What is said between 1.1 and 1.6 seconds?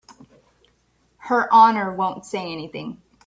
Her